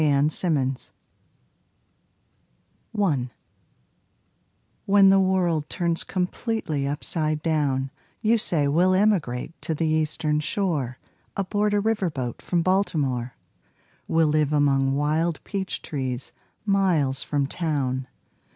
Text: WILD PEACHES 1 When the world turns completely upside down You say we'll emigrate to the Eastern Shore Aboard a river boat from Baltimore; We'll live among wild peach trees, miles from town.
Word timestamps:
WILD 0.01 0.29
PEACHES 0.31 0.91
1 2.91 3.29
When 4.87 5.09
the 5.09 5.19
world 5.19 5.69
turns 5.69 6.03
completely 6.03 6.87
upside 6.87 7.43
down 7.43 7.91
You 8.23 8.39
say 8.39 8.67
we'll 8.67 8.95
emigrate 8.95 9.61
to 9.61 9.75
the 9.75 9.85
Eastern 9.85 10.39
Shore 10.39 10.97
Aboard 11.37 11.75
a 11.75 11.79
river 11.79 12.09
boat 12.09 12.41
from 12.41 12.63
Baltimore; 12.63 13.35
We'll 14.07 14.25
live 14.29 14.51
among 14.51 14.95
wild 14.95 15.39
peach 15.43 15.83
trees, 15.83 16.33
miles 16.65 17.21
from 17.21 17.45
town. 17.45 18.07